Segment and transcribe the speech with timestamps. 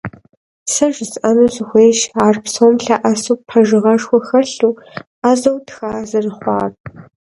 [0.71, 4.73] Сэ жысӀэну сыхуейщ ар псэм лъэӀэсу, пэжыгъэшхуэ хэлъу,
[5.21, 6.71] Ӏэзэу тха зэрыхъуар.